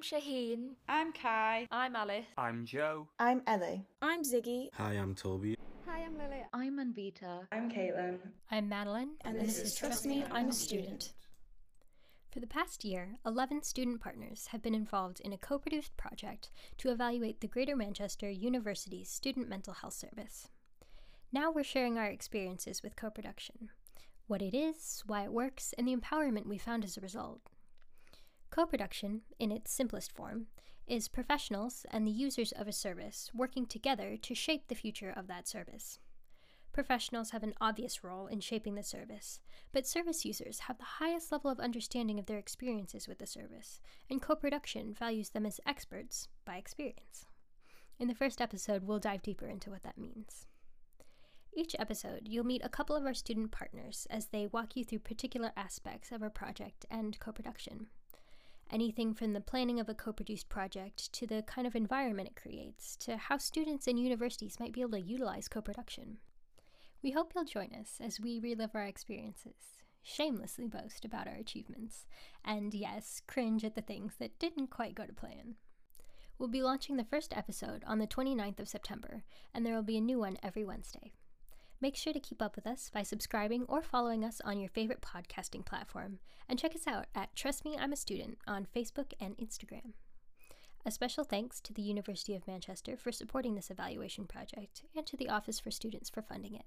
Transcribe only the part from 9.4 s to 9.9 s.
this, this is